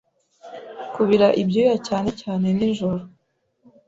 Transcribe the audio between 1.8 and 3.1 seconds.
cyane cyane nijoro